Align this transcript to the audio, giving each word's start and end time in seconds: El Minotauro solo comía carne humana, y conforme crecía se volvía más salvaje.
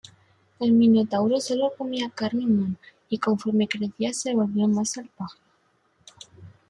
El 0.59 0.71
Minotauro 0.73 1.39
solo 1.39 1.69
comía 1.77 2.09
carne 2.09 2.45
humana, 2.47 2.75
y 3.07 3.19
conforme 3.19 3.67
crecía 3.67 4.11
se 4.15 4.33
volvía 4.33 4.65
más 4.65 4.93
salvaje. 4.93 5.37